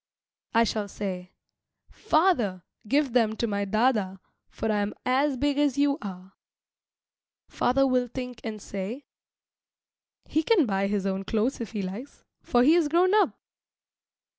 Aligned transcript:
I 0.55 0.63
shall 0.63 0.87
say, 0.87 1.29
"Father, 1.91 2.63
give 2.87 3.13
them 3.13 3.35
to 3.35 3.45
my 3.45 3.65
dâdâ 3.65 3.73
[elder 3.75 3.91
brother], 3.91 4.19
for 4.49 4.71
I 4.71 4.77
am 4.77 4.95
as 5.05 5.37
big 5.37 5.59
as 5.59 5.77
you 5.77 5.99
are." 6.01 6.33
Father 7.47 7.85
will 7.85 8.07
think 8.07 8.41
and 8.43 8.59
say, 8.59 9.05
"He 10.25 10.41
can 10.41 10.65
buy 10.65 10.87
his 10.87 11.05
own 11.05 11.23
clothes 11.23 11.61
if 11.61 11.73
he 11.73 11.83
likes, 11.83 12.23
for 12.41 12.63
he 12.63 12.73
is 12.73 12.87
grown 12.87 13.13
up." 13.13 13.37